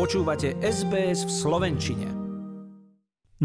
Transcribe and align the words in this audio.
Počúvate 0.00 0.56
SBS 0.64 1.28
v 1.28 1.32
Slovenčine. 1.44 2.08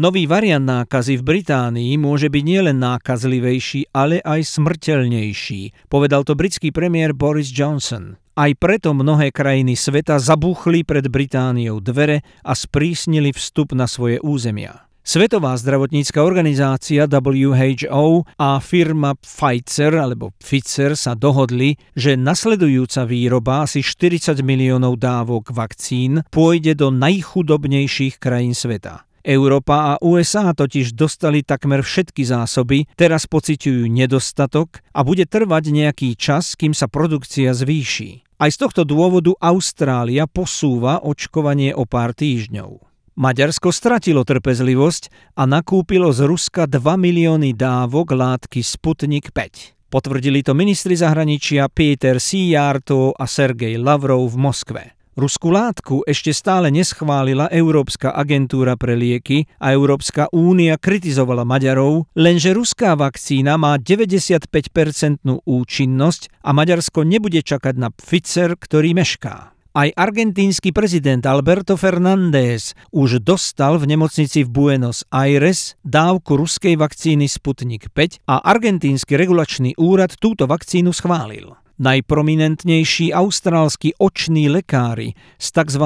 Nový 0.00 0.24
variant 0.24 0.64
nákazy 0.64 1.20
v 1.20 1.36
Británii 1.36 2.00
môže 2.00 2.32
byť 2.32 2.44
nielen 2.48 2.80
nákazlivejší, 2.80 3.92
ale 3.92 4.24
aj 4.24 4.56
smrteľnejší, 4.56 5.92
povedal 5.92 6.24
to 6.24 6.32
britský 6.32 6.72
premiér 6.72 7.12
Boris 7.12 7.52
Johnson. 7.52 8.16
Aj 8.32 8.48
preto 8.56 8.96
mnohé 8.96 9.36
krajiny 9.36 9.76
sveta 9.76 10.16
zabuchli 10.16 10.80
pred 10.80 11.04
Britániou 11.12 11.76
dvere 11.84 12.24
a 12.40 12.56
sprísnili 12.56 13.36
vstup 13.36 13.76
na 13.76 13.84
svoje 13.84 14.16
územia. 14.24 14.85
Svetová 15.06 15.54
zdravotnícka 15.54 16.18
organizácia 16.18 17.06
WHO 17.06 18.26
a 18.42 18.58
firma 18.58 19.14
Pfizer 19.14 19.94
alebo 19.94 20.34
Pfizer 20.34 20.98
sa 20.98 21.14
dohodli, 21.14 21.78
že 21.94 22.18
nasledujúca 22.18 23.06
výroba 23.06 23.62
asi 23.62 23.86
40 23.86 24.42
miliónov 24.42 24.98
dávok 24.98 25.54
vakcín 25.54 26.26
pôjde 26.34 26.74
do 26.74 26.90
najchudobnejších 26.90 28.18
krajín 28.18 28.50
sveta. 28.50 29.06
Európa 29.22 29.94
a 29.94 30.02
USA 30.02 30.50
totiž 30.50 30.98
dostali 30.98 31.46
takmer 31.46 31.86
všetky 31.86 32.26
zásoby, 32.26 32.90
teraz 32.98 33.30
pociťujú 33.30 33.86
nedostatok 33.86 34.82
a 34.90 35.06
bude 35.06 35.22
trvať 35.22 35.70
nejaký 35.70 36.18
čas, 36.18 36.58
kým 36.58 36.74
sa 36.74 36.90
produkcia 36.90 37.54
zvýši. 37.54 38.26
Aj 38.42 38.50
z 38.50 38.58
tohto 38.58 38.82
dôvodu 38.82 39.38
Austrália 39.38 40.26
posúva 40.26 40.98
očkovanie 40.98 41.78
o 41.78 41.86
pár 41.86 42.10
týždňov. 42.10 42.85
Maďarsko 43.16 43.72
stratilo 43.72 44.28
trpezlivosť 44.28 45.32
a 45.40 45.48
nakúpilo 45.48 46.12
z 46.12 46.28
Ruska 46.28 46.68
2 46.68 46.84
milióny 47.00 47.56
dávok 47.56 48.12
látky 48.12 48.60
Sputnik 48.60 49.32
5. 49.32 49.88
Potvrdili 49.88 50.44
to 50.44 50.52
ministri 50.52 51.00
zahraničia 51.00 51.72
Peter 51.72 52.20
Sijarto 52.20 53.16
a 53.16 53.24
Sergej 53.24 53.80
Lavrov 53.80 54.28
v 54.28 54.36
Moskve. 54.36 54.82
Ruskú 55.16 55.48
látku 55.48 56.04
ešte 56.04 56.36
stále 56.36 56.68
neschválila 56.68 57.48
Európska 57.48 58.12
agentúra 58.12 58.76
pre 58.76 58.92
lieky 58.92 59.48
a 59.64 59.72
Európska 59.72 60.28
únia 60.28 60.76
kritizovala 60.76 61.48
Maďarov, 61.48 62.12
lenže 62.20 62.52
ruská 62.52 63.00
vakcína 63.00 63.56
má 63.56 63.80
95-percentnú 63.80 65.40
účinnosť 65.40 66.44
a 66.44 66.52
Maďarsko 66.52 67.08
nebude 67.08 67.40
čakať 67.40 67.80
na 67.80 67.88
Pfizer, 67.96 68.60
ktorý 68.60 68.92
mešká. 68.92 69.55
Aj 69.76 69.92
argentínsky 69.92 70.72
prezident 70.72 71.20
Alberto 71.28 71.76
Fernández 71.76 72.72
už 72.96 73.20
dostal 73.20 73.76
v 73.76 73.92
nemocnici 73.92 74.40
v 74.40 74.48
Buenos 74.48 75.04
Aires 75.12 75.76
dávku 75.84 76.40
ruskej 76.40 76.80
vakcíny 76.80 77.28
Sputnik 77.28 77.92
5 77.92 78.24
a 78.24 78.40
argentínsky 78.40 79.20
regulačný 79.20 79.76
úrad 79.76 80.16
túto 80.16 80.48
vakcínu 80.48 80.96
schválil. 80.96 81.60
Najprominentnejší 81.76 83.12
austrálsky 83.12 83.92
oční 84.00 84.48
lekári 84.48 85.12
z 85.36 85.46
tzv. 85.52 85.84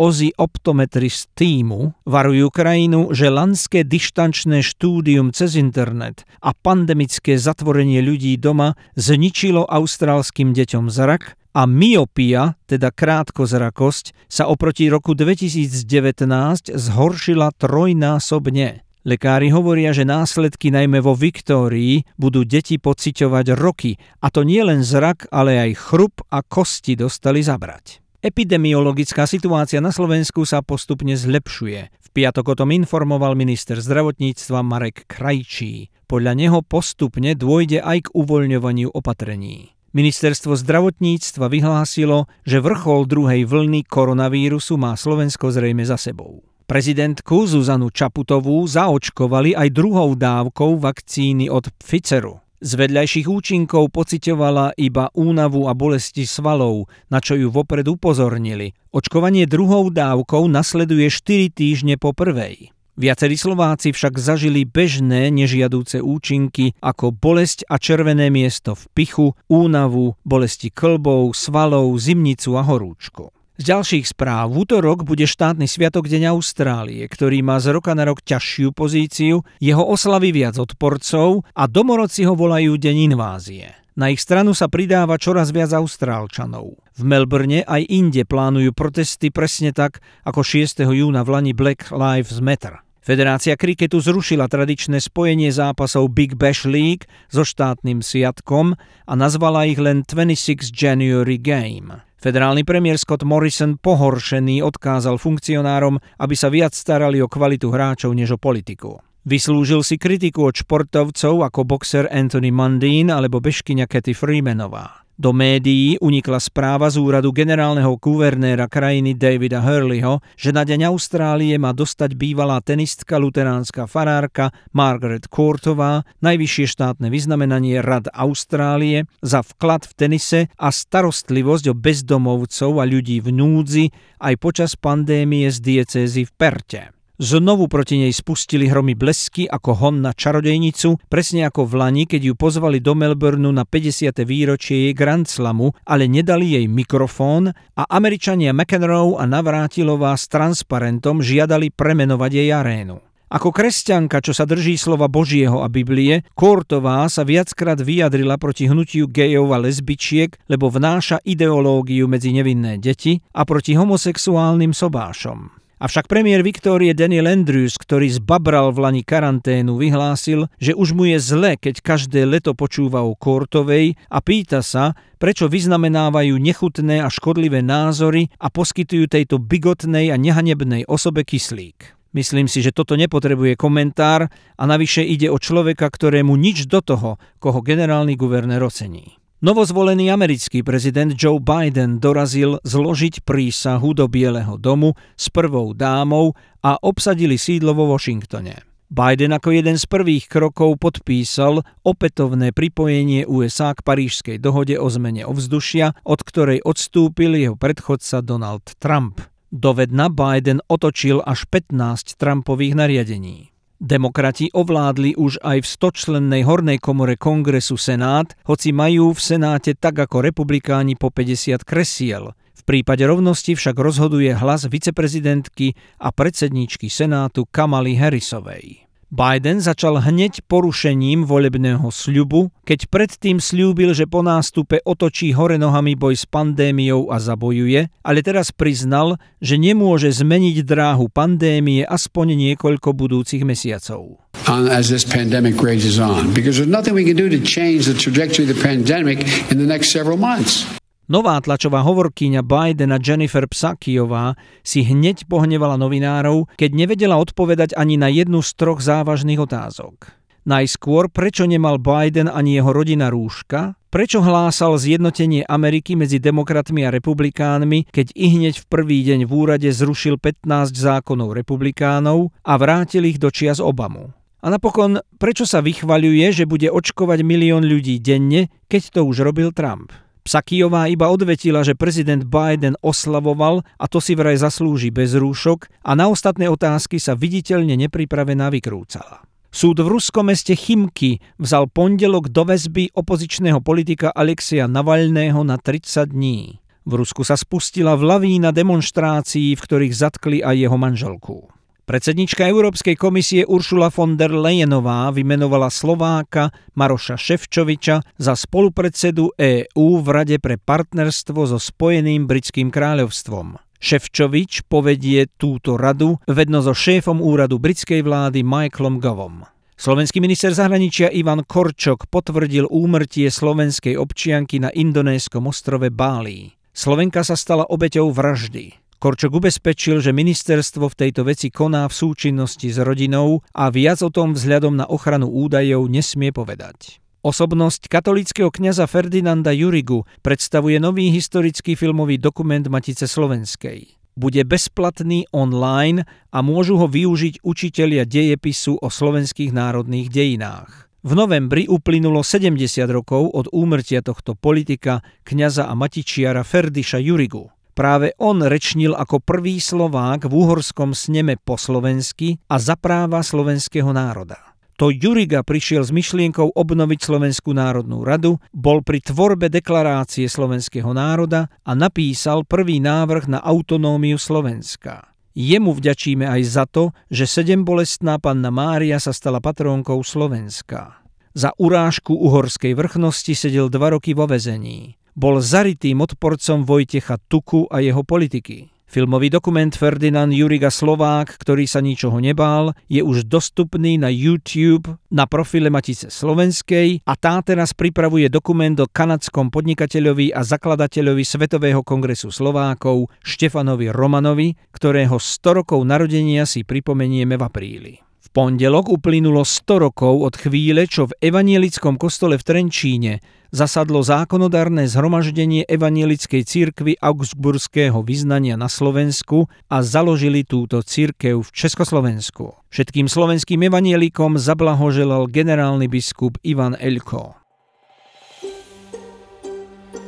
OZI 0.00 0.32
Optometrist 0.40 1.28
týmu 1.36 1.92
varujú 2.08 2.48
krajinu, 2.48 3.12
že 3.12 3.28
lanské 3.28 3.84
dištančné 3.84 4.64
štúdium 4.64 5.36
cez 5.36 5.60
internet 5.60 6.24
a 6.40 6.56
pandemické 6.56 7.36
zatvorenie 7.36 8.00
ľudí 8.00 8.40
doma 8.40 8.80
zničilo 8.96 9.68
austrálskym 9.68 10.56
deťom 10.56 10.88
zrak 10.88 11.36
a 11.56 11.64
myopia, 11.64 12.60
teda 12.68 12.92
krátkozrakosť, 12.92 14.28
sa 14.28 14.44
oproti 14.44 14.92
roku 14.92 15.16
2019 15.16 16.76
zhoršila 16.76 17.56
trojnásobne. 17.56 18.84
Lekári 19.06 19.48
hovoria, 19.54 19.96
že 19.96 20.04
následky 20.04 20.68
najmä 20.68 21.00
vo 21.00 21.16
Viktórii 21.16 22.04
budú 22.20 22.44
deti 22.44 22.76
pociťovať 22.76 23.46
roky, 23.56 23.96
a 24.20 24.28
to 24.28 24.44
nie 24.44 24.60
len 24.60 24.84
zrak, 24.84 25.32
ale 25.32 25.56
aj 25.56 25.70
chrup 25.80 26.20
a 26.28 26.44
kosti 26.44 26.98
dostali 26.98 27.40
zabrať. 27.40 28.04
Epidemiologická 28.20 29.24
situácia 29.24 29.78
na 29.78 29.94
Slovensku 29.94 30.42
sa 30.42 30.60
postupne 30.60 31.14
zlepšuje. 31.14 31.80
V 31.88 32.08
piatok 32.10 32.52
o 32.52 32.54
tom 32.58 32.74
informoval 32.74 33.38
minister 33.38 33.78
zdravotníctva 33.78 34.66
Marek 34.66 35.06
Krajčí. 35.06 35.94
Podľa 36.10 36.32
neho 36.34 36.58
postupne 36.66 37.38
dôjde 37.38 37.78
aj 37.80 38.10
k 38.10 38.12
uvoľňovaniu 38.12 38.90
opatrení. 38.90 39.75
Ministerstvo 39.96 40.60
zdravotníctva 40.60 41.48
vyhlásilo, 41.48 42.28
že 42.44 42.60
vrchol 42.60 43.08
druhej 43.08 43.48
vlny 43.48 43.88
koronavírusu 43.88 44.76
má 44.76 44.92
Slovensko 44.92 45.48
zrejme 45.48 45.88
za 45.88 45.96
sebou. 45.96 46.44
Prezidentku 46.68 47.48
Zuzanu 47.48 47.88
Čaputovú 47.88 48.60
zaočkovali 48.68 49.56
aj 49.56 49.72
druhou 49.72 50.12
dávkou 50.12 50.76
vakcíny 50.84 51.48
od 51.48 51.72
Pfizeru. 51.80 52.44
Z 52.60 52.76
vedľajších 52.76 53.24
účinkov 53.24 53.88
pocitovala 53.88 54.76
iba 54.76 55.08
únavu 55.16 55.64
a 55.64 55.72
bolesti 55.72 56.28
svalov, 56.28 56.92
na 57.08 57.16
čo 57.24 57.32
ju 57.32 57.48
vopred 57.48 57.88
upozornili. 57.88 58.76
Očkovanie 58.92 59.48
druhou 59.48 59.88
dávkou 59.88 60.44
nasleduje 60.44 61.08
4 61.08 61.56
týždne 61.56 61.96
po 61.96 62.12
prvej. 62.12 62.75
Viacerí 62.96 63.36
Slováci 63.36 63.92
však 63.92 64.16
zažili 64.16 64.64
bežné 64.64 65.28
nežiadúce 65.28 66.00
účinky 66.00 66.72
ako 66.80 67.12
bolesť 67.12 67.68
a 67.68 67.76
červené 67.76 68.32
miesto 68.32 68.72
v 68.72 68.88
pichu, 68.96 69.26
únavu, 69.52 70.16
bolesti 70.24 70.72
klbov, 70.72 71.36
svalov, 71.36 71.92
zimnicu 72.00 72.56
a 72.56 72.64
horúčku. 72.64 73.36
Z 73.60 73.72
ďalších 73.72 74.16
správ 74.16 74.52
v 74.52 74.64
útorok 74.64 75.04
bude 75.04 75.28
štátny 75.28 75.68
sviatok 75.68 76.08
Deň 76.08 76.32
Austrálie, 76.32 77.04
ktorý 77.04 77.44
má 77.44 77.60
z 77.60 77.76
roka 77.76 77.92
na 77.92 78.08
rok 78.08 78.24
ťažšiu 78.24 78.72
pozíciu, 78.72 79.44
jeho 79.60 79.84
oslavy 79.84 80.32
viac 80.32 80.56
odporcov 80.56 81.44
a 81.52 81.68
domorodci 81.68 82.24
ho 82.24 82.32
volajú 82.32 82.80
Deň 82.80 83.12
invázie. 83.12 83.76
Na 83.96 84.12
ich 84.12 84.20
stranu 84.20 84.52
sa 84.52 84.68
pridáva 84.68 85.20
čoraz 85.20 85.52
viac 85.52 85.72
Austrálčanov. 85.72 86.80
V 86.96 87.02
Melbourne 87.04 87.64
aj 87.64 87.80
inde 87.88 88.24
plánujú 88.28 88.76
protesty 88.76 89.32
presne 89.32 89.72
tak 89.72 90.04
ako 90.24 90.44
6. 90.44 90.84
júna 90.84 91.24
v 91.24 91.32
Lani 91.32 91.52
Black 91.56 91.92
Lives 91.92 92.40
Matter. 92.44 92.85
Federácia 93.06 93.54
kriketu 93.54 94.02
zrušila 94.02 94.50
tradičné 94.50 94.98
spojenie 94.98 95.54
zápasov 95.54 96.10
Big 96.10 96.34
Bash 96.34 96.66
League 96.66 97.06
so 97.30 97.46
štátnym 97.46 98.02
sviatkom 98.02 98.74
a 99.06 99.12
nazvala 99.14 99.62
ich 99.70 99.78
len 99.78 100.02
26 100.02 100.74
January 100.74 101.38
Game. 101.38 102.02
Federálny 102.18 102.66
premiér 102.66 102.98
Scott 102.98 103.22
Morrison 103.22 103.78
pohoršený 103.78 104.58
odkázal 104.58 105.22
funkcionárom, 105.22 106.02
aby 106.18 106.34
sa 106.34 106.50
viac 106.50 106.74
starali 106.74 107.22
o 107.22 107.30
kvalitu 107.30 107.70
hráčov 107.70 108.10
než 108.10 108.34
o 108.34 108.42
politiku. 108.42 108.98
Vyslúžil 109.22 109.86
si 109.86 110.02
kritiku 110.02 110.50
od 110.50 110.58
športovcov 110.58 111.46
ako 111.46 111.62
boxer 111.62 112.10
Anthony 112.10 112.50
Mundine 112.50 113.14
alebo 113.14 113.38
bežkyňa 113.38 113.86
Katy 113.86 114.18
Freemanová. 114.18 115.05
Do 115.16 115.32
médií 115.32 115.96
unikla 116.04 116.36
správa 116.36 116.92
z 116.92 117.00
úradu 117.00 117.32
generálneho 117.32 117.96
guvernéra 117.96 118.68
krajiny 118.68 119.16
Davida 119.16 119.64
Hurleyho, 119.64 120.20
že 120.36 120.52
na 120.52 120.60
Deň 120.60 120.92
Austrálie 120.92 121.56
má 121.56 121.72
dostať 121.72 122.12
bývalá 122.12 122.60
tenistka 122.60 123.16
luteránska 123.16 123.88
farárka 123.88 124.52
Margaret 124.76 125.24
Courtová 125.32 126.04
najvyššie 126.20 126.68
štátne 126.68 127.08
vyznamenanie 127.08 127.80
Rad 127.80 128.12
Austrálie 128.12 129.08
za 129.24 129.40
vklad 129.40 129.88
v 129.88 129.92
tenise 129.96 130.40
a 130.60 130.68
starostlivosť 130.68 131.72
o 131.72 131.74
bezdomovcov 131.74 132.76
a 132.76 132.84
ľudí 132.84 133.24
v 133.24 133.32
núdzi 133.32 133.84
aj 134.20 134.34
počas 134.36 134.76
pandémie 134.76 135.48
z 135.48 135.64
diecézy 135.64 136.28
v 136.28 136.32
Perte. 136.36 136.95
Znovu 137.16 137.64
proti 137.64 137.96
nej 137.96 138.12
spustili 138.12 138.68
hromy 138.68 138.92
blesky 138.92 139.48
ako 139.48 139.72
hon 139.72 140.04
na 140.04 140.12
čarodejnicu, 140.12 141.00
presne 141.08 141.48
ako 141.48 141.64
v 141.64 141.72
Lani, 141.80 142.04
keď 142.04 142.28
ju 142.28 142.34
pozvali 142.36 142.76
do 142.76 142.92
Melbourneu 142.92 143.48
na 143.56 143.64
50. 143.64 144.20
výročie 144.28 144.76
jej 144.84 144.92
Grand 144.92 145.24
Slamu, 145.24 145.72
ale 145.88 146.12
nedali 146.12 146.60
jej 146.60 146.68
mikrofón 146.68 147.56
a 147.72 147.82
Američania 147.88 148.52
McEnroe 148.52 149.16
a 149.16 149.24
Navrátilová 149.24 150.12
s 150.12 150.28
transparentom 150.28 151.24
žiadali 151.24 151.72
premenovať 151.72 152.30
jej 152.36 152.52
arénu. 152.52 153.00
Ako 153.32 153.48
kresťanka, 153.48 154.20
čo 154.20 154.36
sa 154.36 154.44
drží 154.44 154.76
slova 154.76 155.08
Božieho 155.08 155.64
a 155.64 155.72
Biblie, 155.72 156.20
Kortová 156.36 157.08
sa 157.08 157.24
viackrát 157.24 157.80
vyjadrila 157.80 158.36
proti 158.36 158.68
hnutiu 158.68 159.08
gejov 159.08 159.56
a 159.56 159.58
lesbičiek, 159.64 160.36
lebo 160.52 160.68
vnáša 160.68 161.24
ideológiu 161.24 162.12
medzi 162.12 162.36
nevinné 162.36 162.76
deti 162.76 163.24
a 163.32 163.48
proti 163.48 163.72
homosexuálnym 163.72 164.76
sobášom. 164.76 165.64
Avšak 165.76 166.08
premiér 166.08 166.40
Viktórie 166.40 166.96
Daniel 166.96 167.28
Andrews, 167.28 167.76
ktorý 167.76 168.08
zbabral 168.08 168.72
v 168.72 168.80
lani 168.80 169.02
karanténu, 169.04 169.76
vyhlásil, 169.76 170.48
že 170.56 170.72
už 170.72 170.96
mu 170.96 171.04
je 171.04 171.20
zle, 171.20 171.60
keď 171.60 171.84
každé 171.84 172.24
leto 172.24 172.56
počúva 172.56 173.04
o 173.04 173.12
Kortovej 173.12 173.92
a 174.08 174.24
pýta 174.24 174.64
sa, 174.64 174.96
prečo 175.20 175.52
vyznamenávajú 175.52 176.32
nechutné 176.40 177.04
a 177.04 177.12
škodlivé 177.12 177.60
názory 177.60 178.32
a 178.40 178.48
poskytujú 178.48 179.04
tejto 179.04 179.36
bigotnej 179.36 180.08
a 180.08 180.16
nehanebnej 180.16 180.88
osobe 180.88 181.28
kyslík. 181.28 181.92
Myslím 182.16 182.48
si, 182.48 182.64
že 182.64 182.72
toto 182.72 182.96
nepotrebuje 182.96 183.60
komentár 183.60 184.32
a 184.56 184.62
navyše 184.64 185.04
ide 185.04 185.28
o 185.28 185.36
človeka, 185.36 185.92
ktorému 185.92 186.40
nič 186.40 186.72
do 186.72 186.80
toho, 186.80 187.20
koho 187.36 187.60
generálny 187.60 188.16
guvernér 188.16 188.64
ocení. 188.64 189.20
Novozvolený 189.36 190.08
americký 190.08 190.64
prezident 190.64 191.12
Joe 191.12 191.36
Biden 191.36 192.00
dorazil 192.00 192.56
zložiť 192.64 193.20
prísahu 193.20 193.92
do 193.92 194.08
Bieleho 194.08 194.56
domu 194.56 194.96
s 195.12 195.28
prvou 195.28 195.76
dámou 195.76 196.32
a 196.64 196.80
obsadili 196.80 197.36
sídlo 197.36 197.76
vo 197.76 197.92
Washingtone. 197.92 198.64
Biden 198.88 199.36
ako 199.36 199.52
jeden 199.52 199.76
z 199.76 199.84
prvých 199.84 200.32
krokov 200.32 200.80
podpísal 200.80 201.60
opätovné 201.84 202.56
pripojenie 202.56 203.28
USA 203.28 203.76
k 203.76 203.84
Parížskej 203.84 204.40
dohode 204.40 204.80
o 204.80 204.88
zmene 204.88 205.28
ovzdušia, 205.28 205.92
od 206.08 206.24
ktorej 206.24 206.64
odstúpil 206.64 207.36
jeho 207.36 207.60
predchodca 207.60 208.24
Donald 208.24 208.64
Trump. 208.80 209.20
Dovedna 209.52 210.08
Biden 210.08 210.64
otočil 210.64 211.20
až 211.20 211.44
15 211.52 212.16
Trumpových 212.16 212.72
nariadení. 212.72 213.55
Demokrati 213.76 214.48
ovládli 214.56 215.20
už 215.20 215.44
aj 215.44 215.60
v 215.60 215.68
stočlennej 215.68 216.42
hornej 216.48 216.80
komore 216.80 217.20
kongresu 217.20 217.76
Senát, 217.76 218.32
hoci 218.48 218.72
majú 218.72 219.12
v 219.12 219.20
Senáte 219.20 219.76
tak 219.76 220.00
ako 220.00 220.24
republikáni 220.24 220.96
po 220.96 221.12
50 221.12 221.60
kresiel. 221.60 222.32
V 222.56 222.62
prípade 222.64 223.04
rovnosti 223.04 223.52
však 223.52 223.76
rozhoduje 223.76 224.32
hlas 224.32 224.64
viceprezidentky 224.64 225.76
a 226.00 226.08
predsedničky 226.08 226.88
Senátu 226.88 227.44
Kamaly 227.44 228.00
Harrisovej. 228.00 228.85
Biden 229.06 229.62
začal 229.62 230.02
hneď 230.02 230.42
porušením 230.50 231.30
volebného 231.30 231.86
sľubu, 231.94 232.50
keď 232.66 232.90
predtým 232.90 233.38
slúbil, 233.38 233.94
že 233.94 234.10
po 234.10 234.18
nástupe 234.18 234.82
otočí 234.82 235.30
hore 235.30 235.62
nohami 235.62 235.94
boj 235.94 236.18
s 236.18 236.26
pandémiou 236.26 237.14
a 237.14 237.22
zabojuje, 237.22 237.86
ale 238.02 238.18
teraz 238.26 238.50
priznal, 238.50 239.22
že 239.38 239.62
nemôže 239.62 240.10
zmeniť 240.10 240.66
dráhu 240.66 241.06
pandémie 241.06 241.86
aspoň 241.86 242.34
niekoľko 242.34 242.98
budúcich 242.98 243.46
mesiacov. 243.46 244.18
as 244.46 244.90
this 244.90 245.06
pandemic 245.06 245.62
rages 245.62 245.98
on, 245.98 246.34
because 246.34 246.58
there's 246.58 246.70
nothing 246.70 246.94
we 246.94 247.06
can 247.06 247.18
do 247.18 247.30
to 247.30 247.38
change 247.42 247.86
the 247.86 247.94
trajectory 247.94 248.46
of 248.46 248.50
the 248.50 248.62
pandemic 248.62 249.22
in 249.50 249.58
the 249.58 249.66
next 249.66 249.94
several 249.94 250.18
months. 250.18 250.66
Nová 251.06 251.38
tlačová 251.38 251.86
hovorkyňa 251.86 252.42
Bidena 252.42 252.98
Jennifer 252.98 253.46
Psakiová 253.46 254.34
si 254.66 254.82
hneď 254.82 255.30
pohnevala 255.30 255.78
novinárov, 255.78 256.50
keď 256.58 256.70
nevedela 256.74 257.14
odpovedať 257.22 257.78
ani 257.78 257.94
na 257.94 258.10
jednu 258.10 258.42
z 258.42 258.50
troch 258.58 258.82
závažných 258.82 259.38
otázok. 259.38 260.10
Najskôr, 260.50 261.06
prečo 261.06 261.46
nemal 261.46 261.78
Biden 261.78 262.26
ani 262.26 262.58
jeho 262.58 262.74
rodina 262.74 263.06
rúška, 263.06 263.78
prečo 263.86 264.18
hlásal 264.18 264.74
zjednotenie 264.82 265.46
Ameriky 265.46 265.94
medzi 265.94 266.18
demokratmi 266.18 266.82
a 266.82 266.90
republikánmi, 266.90 267.86
keď 267.94 268.10
i 268.18 268.26
hneď 268.26 268.62
v 268.62 268.66
prvý 268.66 268.98
deň 269.06 269.30
v 269.30 269.32
úrade 269.34 269.70
zrušil 269.70 270.18
15 270.18 270.74
zákonov 270.74 271.38
republikánov 271.38 272.34
a 272.42 272.58
vrátil 272.58 273.06
ich 273.06 273.22
do 273.22 273.30
čias 273.30 273.62
Obamu. 273.62 274.10
A 274.42 274.50
napokon, 274.50 274.98
prečo 275.22 275.46
sa 275.46 275.62
vychvaľuje, 275.62 276.34
že 276.34 276.50
bude 276.50 276.66
očkovať 276.66 277.22
milión 277.22 277.62
ľudí 277.62 278.02
denne, 278.02 278.50
keď 278.66 278.82
to 278.90 279.00
už 279.06 279.22
robil 279.22 279.54
Trump. 279.54 279.94
Psakijová 280.26 280.90
iba 280.90 281.06
odvetila, 281.06 281.62
že 281.62 281.78
prezident 281.78 282.26
Biden 282.26 282.74
oslavoval 282.82 283.62
a 283.78 283.86
to 283.86 284.02
si 284.02 284.18
vraj 284.18 284.34
zaslúži 284.34 284.90
bez 284.90 285.14
rúšok 285.14 285.70
a 285.86 285.94
na 285.94 286.10
ostatné 286.10 286.50
otázky 286.50 286.98
sa 286.98 287.14
viditeľne 287.14 287.78
nepripravená 287.86 288.50
vykrúcala. 288.50 289.22
Súd 289.54 289.78
v 289.78 289.86
ruskom 289.86 290.26
meste 290.26 290.58
Chimky 290.58 291.22
vzal 291.38 291.70
pondelok 291.70 292.34
do 292.34 292.42
väzby 292.42 292.90
opozičného 292.98 293.62
politika 293.62 294.10
Alexia 294.10 294.66
Navalného 294.66 295.46
na 295.46 295.62
30 295.62 296.10
dní. 296.10 296.58
V 296.82 296.92
Rusku 296.98 297.22
sa 297.22 297.38
spustila 297.38 297.94
v 297.94 298.10
lavína 298.10 298.50
demonstrácií, 298.50 299.54
v 299.54 299.62
ktorých 299.62 299.94
zatkli 299.94 300.38
aj 300.42 300.54
jeho 300.58 300.74
manželku. 300.74 301.55
Predsednička 301.86 302.42
Európskej 302.50 302.98
komisie 302.98 303.46
Uršula 303.46 303.94
von 303.94 304.18
der 304.18 304.34
Leyenová 304.34 305.06
vymenovala 305.14 305.70
Slováka 305.70 306.50
Maroša 306.74 307.14
Ševčoviča 307.14 308.18
za 308.18 308.34
spolupredsedu 308.34 309.30
EÚ 309.38 310.02
v 310.02 310.06
Rade 310.10 310.42
pre 310.42 310.58
partnerstvo 310.58 311.46
so 311.46 311.62
Spojeným 311.62 312.26
britským 312.26 312.74
kráľovstvom. 312.74 313.62
Ševčovič 313.78 314.66
povedie 314.66 315.30
túto 315.38 315.78
radu 315.78 316.18
vedno 316.26 316.58
so 316.58 316.74
šéfom 316.74 317.22
úradu 317.22 317.62
britskej 317.62 318.02
vlády 318.02 318.42
Michaelom 318.42 318.98
Govom. 318.98 319.46
Slovenský 319.78 320.18
minister 320.18 320.50
zahraničia 320.50 321.14
Ivan 321.14 321.46
Korčok 321.46 322.10
potvrdil 322.10 322.66
úmrtie 322.66 323.30
slovenskej 323.30 323.94
občianky 323.94 324.58
na 324.58 324.74
indonéskom 324.74 325.46
ostrove 325.46 325.94
Bali. 325.94 326.50
Slovenka 326.74 327.22
sa 327.22 327.38
stala 327.38 327.62
obeťou 327.62 328.10
vraždy. 328.10 328.85
Korčok 328.96 329.44
ubezpečil, 329.44 330.00
že 330.00 330.16
ministerstvo 330.16 330.88
v 330.88 330.98
tejto 330.98 331.28
veci 331.28 331.52
koná 331.52 331.84
v 331.84 331.94
súčinnosti 331.94 332.72
s 332.72 332.80
rodinou 332.80 333.44
a 333.52 333.68
viac 333.68 334.00
o 334.00 334.08
tom 334.08 334.32
vzhľadom 334.32 334.80
na 334.80 334.88
ochranu 334.88 335.28
údajov 335.28 335.84
nesmie 335.92 336.32
povedať. 336.32 336.96
Osobnosť 337.20 337.92
katolického 337.92 338.48
kňaza 338.48 338.86
Ferdinanda 338.88 339.52
Jurigu 339.52 340.06
predstavuje 340.22 340.80
nový 340.80 341.12
historický 341.12 341.76
filmový 341.76 342.16
dokument 342.16 342.62
Matice 342.70 343.04
Slovenskej. 343.04 343.98
Bude 344.16 344.46
bezplatný 344.48 345.28
online 345.34 346.08
a 346.32 346.40
môžu 346.40 346.80
ho 346.80 346.88
využiť 346.88 347.44
učitelia 347.44 348.08
dejepisu 348.08 348.80
o 348.80 348.88
slovenských 348.88 349.52
národných 349.52 350.08
dejinách. 350.08 350.86
V 351.04 351.12
novembri 351.12 351.68
uplynulo 351.68 352.24
70 352.24 352.56
rokov 352.88 353.28
od 353.34 353.46
úmrtia 353.52 354.00
tohto 354.00 354.32
politika, 354.38 355.04
kňaza 355.28 355.68
a 355.68 355.74
matičiara 355.76 356.40
Ferdiša 356.46 357.02
Jurigu. 357.02 357.55
Práve 357.76 358.16
on 358.16 358.40
rečnil 358.40 358.96
ako 358.96 359.20
prvý 359.20 359.60
Slovák 359.60 360.24
v 360.24 360.32
úhorskom 360.32 360.96
sneme 360.96 361.36
po 361.36 361.60
slovensky 361.60 362.40
a 362.48 362.56
za 362.56 362.72
práva 362.72 363.20
slovenského 363.20 363.92
národa. 363.92 364.56
To 364.80 364.88
Juriga 364.88 365.44
prišiel 365.44 365.84
s 365.84 365.92
myšlienkou 365.92 366.56
obnoviť 366.56 367.00
Slovenskú 367.04 367.52
národnú 367.52 368.00
radu, 368.00 368.40
bol 368.52 368.80
pri 368.80 369.04
tvorbe 369.04 369.52
deklarácie 369.52 370.24
slovenského 370.24 370.88
národa 370.96 371.52
a 371.68 371.76
napísal 371.76 372.48
prvý 372.48 372.80
návrh 372.80 373.28
na 373.28 373.44
autonómiu 373.44 374.16
Slovenska. 374.16 375.12
Jemu 375.36 375.76
vďačíme 375.76 376.24
aj 376.24 376.42
za 376.48 376.64
to, 376.64 376.96
že 377.12 377.28
sedembolestná 377.28 378.16
panna 378.16 378.48
Mária 378.48 378.96
sa 378.96 379.12
stala 379.12 379.36
patrónkou 379.44 380.00
Slovenska. 380.00 381.04
Za 381.36 381.52
urážku 381.60 382.16
uhorskej 382.16 382.72
vrchnosti 382.72 383.36
sedel 383.36 383.68
dva 383.68 383.92
roky 383.92 384.16
vo 384.16 384.24
vezení 384.24 384.96
bol 385.16 385.40
zaritým 385.40 386.04
odporcom 386.04 386.62
Vojtecha 386.68 387.16
Tuku 387.26 387.64
a 387.72 387.80
jeho 387.80 388.04
politiky. 388.04 388.68
Filmový 388.86 389.34
dokument 389.34 389.74
Ferdinand 389.74 390.30
Juriga 390.30 390.70
Slovák, 390.70 391.42
ktorý 391.42 391.66
sa 391.66 391.82
ničoho 391.82 392.22
nebál, 392.22 392.70
je 392.86 393.02
už 393.02 393.26
dostupný 393.26 393.98
na 393.98 394.06
YouTube 394.06 394.94
na 395.10 395.26
profile 395.26 395.74
Matice 395.74 396.06
Slovenskej 396.06 397.02
a 397.02 397.12
tá 397.18 397.42
teraz 397.42 397.74
pripravuje 397.74 398.30
dokument 398.30 398.78
o 398.78 398.86
kanadskom 398.86 399.50
podnikateľovi 399.50 400.30
a 400.30 400.46
zakladateľovi 400.46 401.24
Svetového 401.26 401.82
kongresu 401.82 402.30
Slovákov 402.30 403.10
Štefanovi 403.26 403.90
Romanovi, 403.90 404.54
ktorého 404.70 405.18
100 405.18 405.66
rokov 405.66 405.82
narodenia 405.82 406.46
si 406.46 406.62
pripomenieme 406.62 407.34
v 407.34 407.42
apríli 407.42 408.05
pondelok 408.36 408.92
uplynulo 408.92 409.48
100 409.48 409.88
rokov 409.88 410.20
od 410.20 410.36
chvíle, 410.36 410.84
čo 410.84 411.08
v 411.08 411.16
evanielickom 411.24 411.96
kostole 411.96 412.36
v 412.36 412.44
Trenčíne 412.44 413.24
zasadlo 413.48 414.04
zákonodárne 414.04 414.84
zhromaždenie 414.84 415.64
evanielickej 415.64 416.44
církvy 416.44 417.00
augsburského 417.00 418.04
vyznania 418.04 418.60
na 418.60 418.68
Slovensku 418.68 419.48
a 419.72 419.80
založili 419.80 420.44
túto 420.44 420.84
církev 420.84 421.40
v 421.40 421.48
Československu. 421.48 422.52
Všetkým 422.68 423.08
slovenským 423.08 423.64
evanielikom 423.72 424.36
zablahoželal 424.36 425.32
generálny 425.32 425.88
biskup 425.88 426.36
Ivan 426.44 426.76
Elko. 426.76 427.45